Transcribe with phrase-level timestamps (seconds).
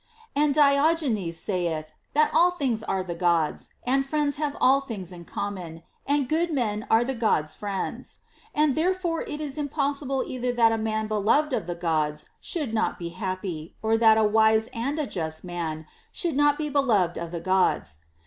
[0.35, 5.83] And Diogenes saith, that all things are the Gods', and friends have all things common,
[6.07, 8.17] and good men are the Gods' friends;
[8.55, 12.97] and therefore it is impossible either that a man beloved of the Gods should not
[12.97, 17.29] be happy, or that a wise and a just man should not be beloved of
[17.29, 17.99] the Gods.